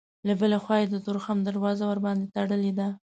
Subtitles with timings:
[0.27, 2.87] له بلې خوا یې د تورخم دروازه ورباندې تړلې ده.